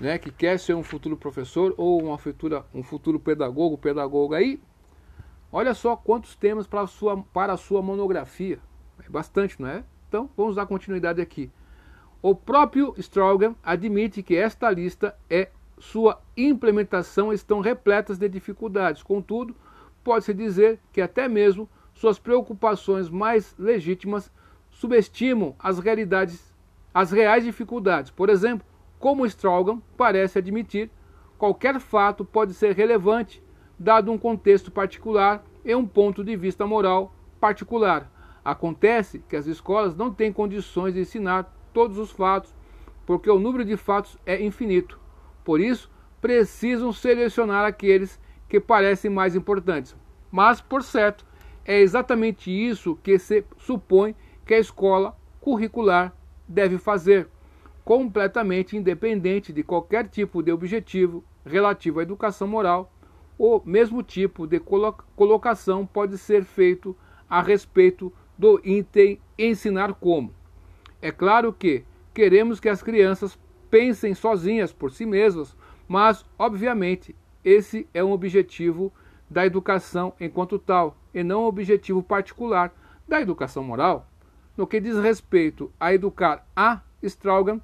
né, 0.00 0.18
que 0.18 0.30
quer 0.30 0.58
ser 0.58 0.74
um 0.74 0.82
futuro 0.82 1.16
professor 1.16 1.74
ou 1.76 2.02
uma 2.02 2.18
futura, 2.18 2.64
um 2.72 2.82
futuro 2.82 3.18
pedagogo, 3.18 3.78
pedagoga 3.78 4.36
aí, 4.36 4.60
olha 5.50 5.74
só 5.74 5.96
quantos 5.96 6.36
temas 6.36 6.66
para 6.66 6.86
sua, 6.86 7.22
para 7.22 7.54
a 7.54 7.56
sua 7.56 7.82
monografia. 7.82 8.58
É 9.04 9.08
bastante, 9.08 9.60
não 9.60 9.68
é? 9.68 9.84
Então, 10.08 10.30
vamos 10.36 10.54
dar 10.54 10.66
continuidade 10.66 11.20
aqui. 11.20 11.50
O 12.24 12.34
próprio 12.34 12.94
Strogan 12.96 13.54
admite 13.62 14.22
que 14.22 14.34
esta 14.34 14.70
lista 14.70 15.14
é 15.28 15.50
sua 15.78 16.22
implementação 16.34 17.30
estão 17.30 17.60
repletas 17.60 18.16
de 18.16 18.26
dificuldades. 18.30 19.02
Contudo, 19.02 19.54
pode-se 20.02 20.32
dizer 20.32 20.80
que 20.90 21.02
até 21.02 21.28
mesmo 21.28 21.68
suas 21.92 22.18
preocupações 22.18 23.10
mais 23.10 23.54
legítimas 23.58 24.32
subestimam 24.70 25.54
as 25.58 25.78
realidades, 25.78 26.56
as 26.94 27.12
reais 27.12 27.44
dificuldades. 27.44 28.10
Por 28.10 28.30
exemplo, 28.30 28.66
como 28.98 29.26
Strogan 29.26 29.82
parece 29.94 30.38
admitir, 30.38 30.90
qualquer 31.36 31.78
fato 31.78 32.24
pode 32.24 32.54
ser 32.54 32.74
relevante, 32.74 33.42
dado 33.78 34.10
um 34.10 34.16
contexto 34.16 34.70
particular 34.70 35.44
e 35.62 35.74
um 35.74 35.86
ponto 35.86 36.24
de 36.24 36.34
vista 36.36 36.66
moral 36.66 37.14
particular. 37.38 38.10
Acontece 38.42 39.18
que 39.28 39.36
as 39.36 39.46
escolas 39.46 39.94
não 39.94 40.10
têm 40.10 40.32
condições 40.32 40.94
de 40.94 41.00
ensinar 41.00 41.53
todos 41.74 41.98
os 41.98 42.10
fatos, 42.10 42.54
porque 43.04 43.28
o 43.28 43.38
número 43.38 43.64
de 43.64 43.76
fatos 43.76 44.16
é 44.24 44.42
infinito. 44.42 44.98
Por 45.44 45.60
isso, 45.60 45.90
precisam 46.22 46.90
selecionar 46.90 47.66
aqueles 47.66 48.18
que 48.48 48.58
parecem 48.58 49.10
mais 49.10 49.34
importantes. 49.34 49.94
Mas, 50.30 50.60
por 50.60 50.82
certo, 50.82 51.26
é 51.64 51.80
exatamente 51.80 52.50
isso 52.50 52.98
que 53.02 53.18
se 53.18 53.44
supõe 53.58 54.14
que 54.46 54.54
a 54.54 54.58
escola 54.58 55.16
curricular 55.40 56.14
deve 56.48 56.78
fazer, 56.78 57.28
completamente 57.84 58.76
independente 58.76 59.52
de 59.52 59.62
qualquer 59.62 60.08
tipo 60.08 60.42
de 60.42 60.52
objetivo 60.52 61.22
relativo 61.44 62.00
à 62.00 62.02
educação 62.02 62.48
moral. 62.48 62.90
O 63.36 63.60
mesmo 63.64 64.02
tipo 64.02 64.46
de 64.46 64.60
colocação 65.16 65.84
pode 65.84 66.16
ser 66.16 66.44
feito 66.44 66.96
a 67.28 67.42
respeito 67.42 68.12
do 68.38 68.60
item 68.64 69.20
ensinar 69.38 69.92
como. 69.94 70.32
É 71.04 71.12
claro 71.12 71.52
que 71.52 71.84
queremos 72.14 72.58
que 72.58 72.66
as 72.66 72.82
crianças 72.82 73.38
pensem 73.70 74.14
sozinhas 74.14 74.72
por 74.72 74.90
si 74.90 75.04
mesmas, 75.04 75.54
mas, 75.86 76.24
obviamente, 76.38 77.14
esse 77.44 77.86
é 77.92 78.02
um 78.02 78.10
objetivo 78.10 78.90
da 79.28 79.44
educação 79.44 80.14
enquanto 80.18 80.58
tal, 80.58 80.96
e 81.12 81.22
não 81.22 81.42
um 81.42 81.46
objetivo 81.46 82.02
particular 82.02 82.72
da 83.06 83.20
educação 83.20 83.62
moral. 83.62 84.08
No 84.56 84.66
que 84.66 84.80
diz 84.80 84.96
respeito 84.96 85.70
a 85.78 85.92
educar 85.92 86.48
a 86.56 86.80
Straugan, 87.02 87.60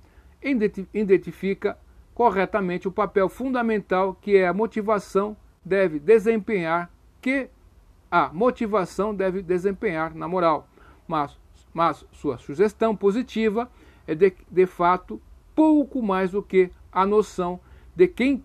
identifica 0.93 1.79
corretamente 2.13 2.89
o 2.89 2.93
papel 2.93 3.31
fundamental 3.31 4.19
que 4.21 4.37
é 4.37 4.47
a 4.47 4.53
motivação 4.53 5.35
deve 5.65 5.99
desempenhar, 5.99 6.91
que 7.23 7.49
a 8.11 8.29
motivação 8.35 9.15
deve 9.15 9.41
desempenhar 9.41 10.15
na 10.15 10.29
moral. 10.29 10.69
Mas, 11.09 11.40
mas 11.73 12.05
sua 12.13 12.39
sugestão 12.39 12.95
positiva 12.97 13.71
é 14.07 14.15
de, 14.15 14.33
de 14.51 14.67
fato 14.67 15.21
pouco 15.55 16.03
mais 16.03 16.33
do 16.33 16.43
que 16.43 16.71
a 16.91 17.07
noção 17.07 17.61
de 17.95 18.09
quem 18.09 18.43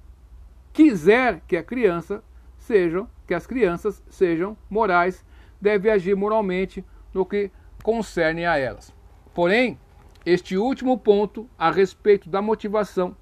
quiser 0.74 1.41
que 1.48 1.55
a 1.55 1.63
criança 1.63 2.24
sejam, 2.58 3.10
que 3.25 3.34
as 3.34 3.48
crianças 3.48 4.03
sejam 4.10 4.58
morais, 4.70 5.25
deve 5.62 5.89
agir 5.89 6.15
moralmente 6.15 6.84
no 7.13 7.25
que 7.25 7.50
concerne 7.84 8.46
a 8.46 8.58
elas. 8.58 8.94
Porém, 9.34 9.79
este 10.25 10.58
último 10.58 10.98
ponto 10.98 11.50
a 11.58 11.72
respeito 11.72 12.29
da 12.29 12.41
motivação 12.41 13.15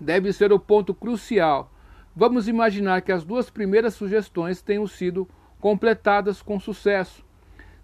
deve 0.00 0.32
ser 0.32 0.52
o 0.52 0.58
ponto 0.58 0.94
crucial. 0.94 1.70
Vamos 2.16 2.46
imaginar 2.48 3.02
que 3.02 3.12
as 3.12 3.24
duas 3.24 3.50
primeiras 3.50 3.94
sugestões 3.94 4.62
tenham 4.62 4.86
sido 4.86 5.28
completadas 5.60 6.40
com 6.40 6.60
sucesso. 6.60 7.24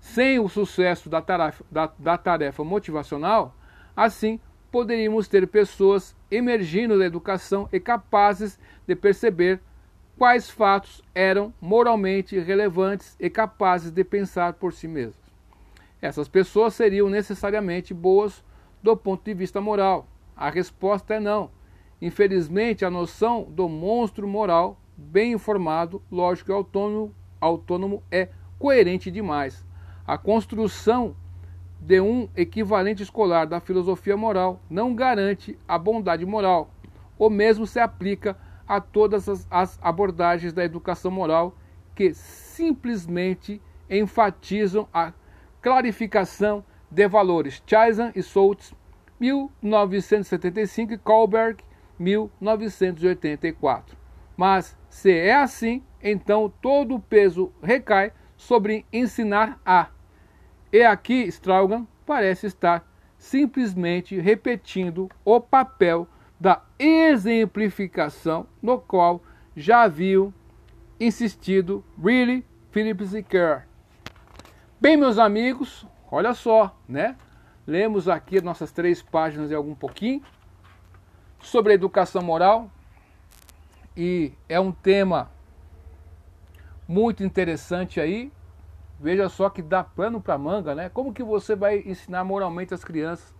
Sem 0.00 0.38
o 0.40 0.49
sucesso 0.49 1.09
da 1.09 1.21
tarefa, 1.21 1.64
da, 1.71 1.92
da 1.99 2.19
tarefa 2.19 2.64
motivacional, 2.64 3.54
assim 3.95 4.40
poderíamos 4.71 5.28
ter 5.28 5.47
pessoas 5.47 6.16
emergindo 6.30 6.99
da 6.99 7.04
educação 7.04 7.69
e 7.73 7.78
capazes 7.78 8.59
de 8.87 8.97
perceber 8.97 9.61
quais 10.16 10.50
fatos 10.50 11.02
eram 11.14 11.52
moralmente 11.61 12.38
relevantes 12.38 13.16
e 13.19 13.28
capazes 13.28 13.90
de 13.90 14.04
pensar 14.04 14.54
por 14.54 14.73
si 14.73 14.87
mesmas. 14.87 15.16
Essas 16.00 16.28
pessoas 16.28 16.75
seriam 16.75 17.09
necessariamente 17.11 17.92
boas 17.92 18.45
do 18.83 18.97
ponto 18.97 19.25
de 19.25 19.35
vista 19.35 19.61
moral. 19.61 20.07
A 20.37 20.49
resposta 20.49 21.14
é 21.14 21.21
não. 21.21 21.50
Infelizmente, 22.00 22.85
a 22.85 22.90
noção 22.90 23.45
do 23.50 23.69
monstro 23.69 24.26
moral, 24.26 24.80
bem 24.97 25.33
informado, 25.33 26.02
lógico 26.11 26.50
e 26.50 26.54
autônomo, 26.54 27.14
autônomo 27.38 28.02
é 28.11 28.30
coerente 28.59 29.11
demais. 29.11 29.64
A 30.11 30.19
construção 30.19 31.14
de 31.81 32.00
um 32.00 32.29
equivalente 32.37 33.00
escolar 33.00 33.45
da 33.45 33.61
filosofia 33.61 34.17
moral 34.17 34.61
não 34.69 34.93
garante 34.93 35.57
a 35.69 35.79
bondade 35.79 36.26
moral. 36.26 36.75
O 37.17 37.31
mesmo 37.31 37.64
se 37.64 37.79
aplica 37.79 38.37
a 38.67 38.81
todas 38.81 39.47
as, 39.49 39.79
abordagens 39.81 40.52
da 40.52 40.64
educação 40.64 41.12
moral 41.12 41.55
que 41.94 42.12
simplesmente 42.12 43.62
enfatizam 43.88 44.88
a 44.92 45.12
clarificação 45.62 46.64
de 46.90 47.07
valores. 47.07 47.62
Chaisan 47.64 48.11
e 48.12 48.20
Soltz, 48.20 48.75
1975 49.20 50.92
e 50.92 50.99
Kohlberg, 50.99 51.62
1984. 51.96 53.96
Mas 54.37 54.77
se 54.88 55.12
é 55.12 55.37
assim, 55.37 55.85
então 56.03 56.53
todo 56.61 56.96
o 56.96 57.01
peso 57.01 57.53
recai 57.62 58.12
sobre 58.37 58.85
ensinar 58.92 59.61
a. 59.64 59.87
E 60.72 60.83
aqui 60.83 61.24
Straugan 61.24 61.87
parece 62.06 62.46
estar 62.46 62.88
simplesmente 63.18 64.18
repetindo 64.20 65.09
o 65.24 65.40
papel 65.40 66.06
da 66.38 66.62
exemplificação 66.78 68.46
no 68.62 68.78
qual 68.78 69.22
já 69.54 69.83
haviam 69.83 70.33
insistido 70.98 71.85
Really, 72.02 72.46
Phillips 72.70 73.14
e 73.14 73.22
Kerr. 73.22 73.66
Bem, 74.80 74.96
meus 74.96 75.18
amigos, 75.18 75.87
olha 76.11 76.33
só, 76.33 76.74
né? 76.88 77.16
Lemos 77.66 78.09
aqui 78.09 78.40
nossas 78.40 78.72
três 78.72 79.02
páginas 79.02 79.50
e 79.50 79.54
algum 79.54 79.74
pouquinho 79.74 80.22
sobre 81.40 81.72
a 81.72 81.74
educação 81.74 82.22
moral 82.22 82.70
e 83.96 84.33
é 84.48 84.59
um 84.59 84.72
tema 84.72 85.30
muito 86.87 87.22
interessante 87.22 88.00
aí. 88.00 88.33
Veja 89.00 89.28
só 89.28 89.48
que 89.48 89.62
dá 89.62 89.82
pano 89.82 90.20
para 90.20 90.36
manga, 90.36 90.74
né? 90.74 90.90
Como 90.90 91.12
que 91.12 91.22
você 91.22 91.56
vai 91.56 91.78
ensinar 91.86 92.22
moralmente 92.22 92.74
as 92.74 92.84
crianças? 92.84 93.34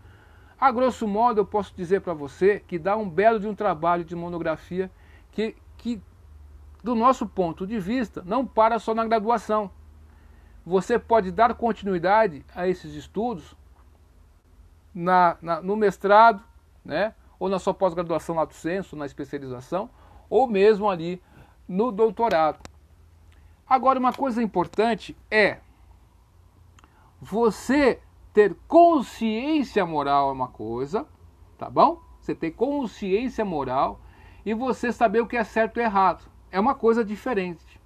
A 0.59 0.73
grosso 0.73 1.07
modo, 1.07 1.41
eu 1.41 1.47
posso 1.47 1.75
dizer 1.77 2.01
para 2.01 2.15
você 2.15 2.61
que 2.67 2.79
dá 2.79 2.97
um 2.97 3.09
belo 3.09 3.39
de 3.39 3.47
um 3.47 3.55
trabalho 3.55 4.05
de 4.05 4.17
monografia 4.17 4.91
que, 5.31 5.55
que, 5.77 6.03
do 6.83 6.95
nosso 6.95 7.27
ponto 7.27 7.67
de 7.67 7.79
vista, 7.79 8.23
não 8.25 8.47
para 8.47 8.79
só 8.79 8.95
na 8.95 9.07
graduação 9.07 9.71
você 10.65 10.99
pode 10.99 11.31
dar 11.31 11.55
continuidade 11.55 12.45
a 12.55 12.69
esses 12.69 12.95
estudos 12.95 13.57
na, 14.95 15.37
na 15.41 15.61
no 15.61 15.77
mestrado, 15.77 16.43
né? 16.85 17.15
ou 17.39 17.49
na 17.49 17.59
sua 17.59 17.73
pós-graduação 17.73 18.37
lá 18.37 18.45
do 18.45 18.53
senso, 18.53 18.95
na 18.95 19.07
especialização, 19.07 19.89
ou 20.29 20.47
mesmo 20.47 20.89
ali 20.89 21.23
no 21.67 21.91
doutorado. 21.91 22.61
Agora, 23.71 24.01
uma 24.01 24.13
coisa 24.13 24.43
importante 24.43 25.17
é 25.31 25.59
você 27.21 28.03
ter 28.35 28.57
consciência 28.67 29.87
moral 29.87 30.31
é 30.31 30.33
uma 30.33 30.49
coisa, 30.49 31.07
tá 31.57 31.71
bom? 31.71 32.03
Você 32.21 32.35
ter 32.35 32.51
consciência 32.51 33.45
moral 33.45 34.01
e 34.45 34.53
você 34.55 34.93
saber 34.93 35.21
o 35.21 35.27
que 35.29 35.37
é 35.37 35.45
certo 35.45 35.79
e 35.79 35.85
errado. 35.85 36.29
É 36.51 36.59
uma 36.59 36.75
coisa 36.75 37.05
diferente. 37.05 37.81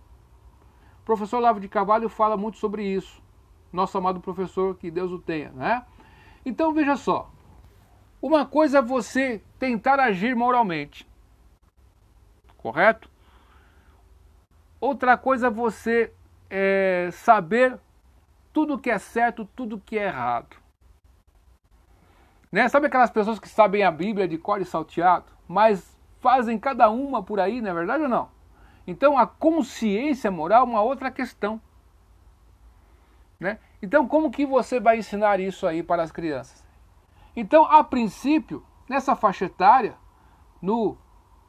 O 1.03 1.05
professor 1.05 1.39
Lavo 1.39 1.61
de 1.61 1.69
Carvalho 1.69 2.09
fala 2.09 2.35
muito 2.35 2.57
sobre 2.57 2.83
isso. 2.83 3.23
Nosso 3.71 3.99
amado 3.99 4.21
professor, 4.21 4.77
que 4.77 4.91
Deus 4.91 5.13
o 5.13 5.19
tenha, 5.19 5.51
né? 5.51 5.85
Então 6.47 6.73
veja 6.73 6.97
só. 6.97 7.31
Uma 8.23 8.47
coisa 8.47 8.79
é 8.79 8.83
você 8.83 9.43
tentar 9.59 10.01
agir 10.01 10.35
moralmente. 10.35 11.07
Correto? 12.57 13.11
Outra 14.85 15.17
coisa 15.17 15.47
é 15.47 15.51
você 15.51 16.13
é, 16.51 17.09
saber 17.11 17.81
tudo 18.53 18.79
que 18.79 18.91
é 18.91 18.99
certo, 18.99 19.49
tudo 19.57 19.81
que 19.81 19.99
é 19.99 20.09
errado. 20.09 20.59
Né? 22.53 22.69
Sabe 22.69 22.89
aquelas 22.89 23.11
pessoas 23.11 23.39
que 23.39 23.49
sabem 23.49 23.83
a 23.83 23.91
Bíblia 23.91 24.29
de 24.29 24.37
cor 24.37 24.61
e 24.61 24.65
salteado, 24.67 25.25
mas 25.49 25.99
fazem 26.21 26.59
cada 26.59 26.91
uma 26.91 27.23
por 27.23 27.41
aí, 27.41 27.63
não 27.63 27.71
é 27.71 27.73
verdade 27.73 28.03
ou 28.03 28.11
não? 28.11 28.29
Então 28.87 29.17
a 29.17 29.27
consciência 29.27 30.31
moral 30.31 30.67
é 30.67 30.69
uma 30.69 30.83
outra 30.83 31.11
questão. 31.11 31.59
Né? 33.41 33.59
Então 33.81 34.07
como 34.07 34.31
que 34.31 34.45
você 34.45 34.79
vai 34.79 34.99
ensinar 34.99 35.41
isso 35.41 35.67
aí 35.67 35.83
para 35.83 36.03
as 36.03 36.13
crianças? 36.13 36.63
Então, 37.35 37.65
a 37.65 37.83
princípio, 37.83 38.63
nessa 38.87 39.17
faixa 39.17 39.47
etária, 39.47 39.97
no, 40.61 40.99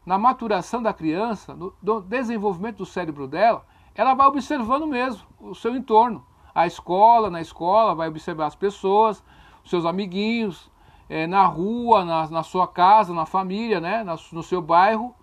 na 0.06 0.18
maturação 0.18 0.84
da 0.84 0.94
criança, 0.94 1.56
no, 1.56 2.02
desenvolvimento 2.02 2.78
do 2.78 2.86
cérebro 2.86 3.28
dela, 3.28 3.66
ela 3.96 4.14
vai 4.14 4.28
observando 4.28 4.86
mesmo 4.86 5.26
o 5.40 5.56
seu 5.56 5.76
entorno. 5.76 6.26
A 6.54 6.68
escola, 6.68 7.30
na 7.30 7.42
escola, 7.42 7.96
vai 7.96 8.08
observar 8.08 8.46
as 8.46 8.56
pessoas, 8.56 9.24
seus 9.66 9.86
amiguinhos, 9.86 10.72
é, 11.10 11.26
na 11.26 11.46
rua, 11.46 12.06
na, 12.06 12.30
na, 12.30 12.44
sua 12.44 12.68
casa, 12.68 13.14
na 13.14 13.26
família, 13.26 13.80
né, 13.80 14.04
no 14.32 14.44
seu 14.44 14.62
bairro, 14.62 15.14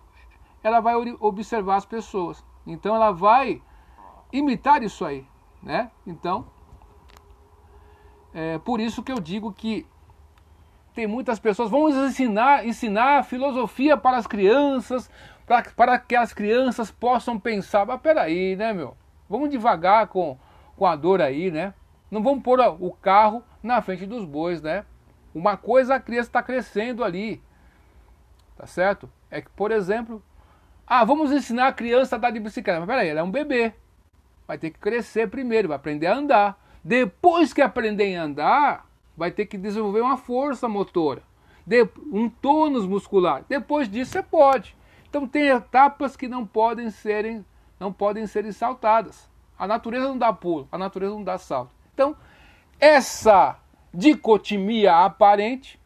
ela 0.61 0.79
vai 0.79 0.95
observar 1.19 1.75
as 1.75 1.85
pessoas. 1.85 2.43
Então 2.65 2.95
ela 2.95 3.11
vai 3.11 3.61
imitar 4.31 4.81
isso 4.81 5.05
aí, 5.05 5.27
né? 5.61 5.91
Então, 6.07 6.45
é 8.33 8.57
por 8.57 8.79
isso 8.79 9.03
que 9.03 9.11
eu 9.11 9.19
digo 9.19 9.51
que 9.51 9.85
tem 10.93 11.07
muitas 11.07 11.39
pessoas, 11.39 11.69
vamos 11.69 11.95
ensinar, 11.95 12.65
ensinar 12.65 13.23
filosofia 13.23 13.97
para 13.97 14.17
as 14.17 14.27
crianças, 14.27 15.09
para, 15.45 15.63
para 15.75 15.99
que 15.99 16.15
as 16.15 16.33
crianças 16.33 16.91
possam 16.91 17.39
pensar. 17.39 17.85
Mas 17.85 17.99
peraí, 18.01 18.55
né, 18.55 18.73
meu? 18.73 18.95
Vamos 19.29 19.49
devagar 19.49 20.07
com, 20.07 20.37
com 20.77 20.85
a 20.85 20.95
dor 20.95 21.21
aí, 21.21 21.49
né? 21.49 21.73
Não 22.11 22.21
vamos 22.21 22.43
pôr 22.43 22.59
o 22.59 22.91
carro 22.91 23.43
na 23.61 23.81
frente 23.81 24.05
dos 24.05 24.23
bois, 24.23 24.61
né? 24.61 24.85
Uma 25.33 25.57
coisa 25.57 25.95
a 25.95 25.99
criança 25.99 26.29
está 26.29 26.43
crescendo 26.43 27.03
ali, 27.03 27.41
tá 28.55 28.67
certo? 28.67 29.09
É 29.31 29.41
que, 29.41 29.49
por 29.49 29.71
exemplo, 29.71 30.21
ah, 30.85 31.03
vamos 31.03 31.31
ensinar 31.31 31.69
a 31.69 31.73
criança 31.73 32.15
a 32.15 32.17
andar 32.17 32.29
de 32.29 32.39
bicicleta. 32.39 32.79
Mas 32.79 32.87
peraí, 32.87 33.09
ela 33.09 33.21
é 33.21 33.23
um 33.23 33.31
bebê. 33.31 33.73
Vai 34.47 34.59
ter 34.59 34.69
que 34.69 34.77
crescer 34.77 35.27
primeiro, 35.27 35.69
vai 35.69 35.77
aprender 35.77 36.05
a 36.05 36.15
andar. 36.15 36.63
Depois 36.83 37.51
que 37.51 37.61
aprender 37.61 38.15
a 38.15 38.23
andar, 38.23 38.85
vai 39.15 39.31
ter 39.31 39.45
que 39.45 39.57
desenvolver 39.57 40.01
uma 40.01 40.17
força 40.17 40.67
motora, 40.67 41.23
um 42.11 42.29
tônus 42.29 42.85
muscular. 42.85 43.43
Depois 43.47 43.89
disso 43.89 44.11
você 44.11 44.23
pode. 44.23 44.75
Então 45.09 45.27
tem 45.27 45.47
etapas 45.47 46.15
que 46.15 46.27
não 46.27 46.45
podem 46.45 46.89
serem, 46.89 47.45
não 47.79 47.93
podem 47.93 48.25
serem 48.25 48.51
saltadas. 48.51 49.29
A 49.57 49.67
natureza 49.67 50.07
não 50.07 50.17
dá 50.17 50.33
pulo, 50.33 50.67
a 50.71 50.77
natureza 50.77 51.13
não 51.13 51.23
dá 51.23 51.37
salto. 51.37 51.71
Então, 51.93 52.15
essa 52.79 53.59
dicotomia 53.93 55.05
aparente, 55.05 55.79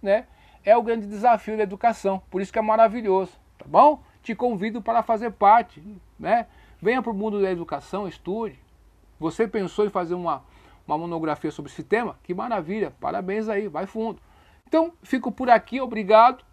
né, 0.00 0.26
é 0.64 0.76
o 0.76 0.82
grande 0.82 1.06
desafio 1.06 1.56
da 1.56 1.64
educação. 1.64 2.22
Por 2.30 2.40
isso 2.40 2.52
que 2.52 2.58
é 2.58 2.62
maravilhoso, 2.62 3.32
tá 3.58 3.64
bom? 3.66 4.02
Te 4.22 4.34
convido 4.34 4.80
para 4.80 5.02
fazer 5.02 5.32
parte, 5.32 5.82
né? 6.18 6.46
Venha 6.80 7.02
para 7.02 7.12
o 7.12 7.14
mundo 7.14 7.42
da 7.42 7.50
educação, 7.50 8.06
estude. 8.08 8.58
Você 9.18 9.46
pensou 9.46 9.84
em 9.84 9.90
fazer 9.90 10.14
uma, 10.14 10.42
uma 10.86 10.98
monografia 10.98 11.50
sobre 11.50 11.72
esse 11.72 11.82
tema? 11.82 12.18
Que 12.22 12.34
maravilha, 12.34 12.92
parabéns 13.00 13.48
aí, 13.48 13.66
vai 13.68 13.86
fundo. 13.86 14.20
Então, 14.66 14.92
fico 15.02 15.32
por 15.32 15.48
aqui, 15.50 15.80
obrigado. 15.80 16.44